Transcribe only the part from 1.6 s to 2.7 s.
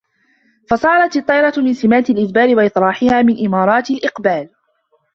سِمَاتِ الْإِدْبَارِ